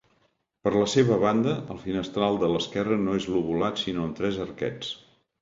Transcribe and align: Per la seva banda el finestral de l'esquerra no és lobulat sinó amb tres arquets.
Per 0.67 0.71
la 0.75 0.85
seva 0.93 1.17
banda 1.23 1.53
el 1.75 1.79
finestral 1.83 2.39
de 2.45 2.49
l'esquerra 2.55 2.99
no 3.03 3.15
és 3.19 3.29
lobulat 3.35 3.83
sinó 3.83 4.09
amb 4.09 4.19
tres 4.23 4.43
arquets. 4.49 4.93